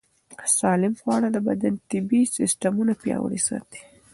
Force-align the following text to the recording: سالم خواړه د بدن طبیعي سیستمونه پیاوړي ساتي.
سالم 0.57 0.93
خواړه 1.01 1.29
د 1.31 1.37
بدن 1.47 1.73
طبیعي 1.89 2.25
سیستمونه 2.37 2.93
پیاوړي 3.01 3.39
ساتي. 3.47 3.81